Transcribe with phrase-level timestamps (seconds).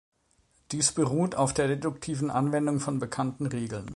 [0.71, 3.87] Dies beruht auf der deduktiven Anwendung von bekannten Regeln.